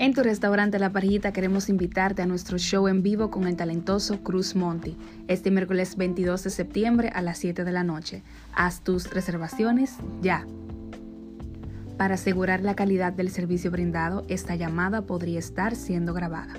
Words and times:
En 0.00 0.14
tu 0.14 0.22
restaurante 0.22 0.78
La 0.78 0.92
Parrillita 0.92 1.30
queremos 1.30 1.68
invitarte 1.68 2.22
a 2.22 2.26
nuestro 2.26 2.56
show 2.56 2.88
en 2.88 3.02
vivo 3.02 3.30
con 3.30 3.46
el 3.46 3.54
talentoso 3.54 4.22
Cruz 4.22 4.56
Monti, 4.56 4.96
este 5.28 5.50
miércoles 5.50 5.94
22 5.94 6.42
de 6.42 6.48
septiembre 6.48 7.10
a 7.10 7.20
las 7.20 7.36
7 7.36 7.64
de 7.64 7.70
la 7.70 7.84
noche. 7.84 8.22
Haz 8.54 8.80
tus 8.80 9.10
reservaciones 9.10 9.96
ya. 10.22 10.46
Para 11.98 12.14
asegurar 12.14 12.62
la 12.62 12.74
calidad 12.74 13.12
del 13.12 13.28
servicio 13.28 13.70
brindado, 13.70 14.24
esta 14.28 14.54
llamada 14.54 15.02
podría 15.02 15.38
estar 15.38 15.76
siendo 15.76 16.14
grabada. 16.14 16.54